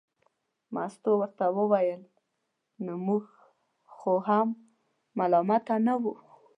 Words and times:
مستو 0.73 1.11
ورته 1.21 1.45
وویل 1.57 2.01
نو 2.85 2.93
موږ 3.05 3.23
خو 3.95 4.13
هم 4.27 4.47
ملامته 5.17 5.75
نه 5.87 5.93
وو. 6.01 6.13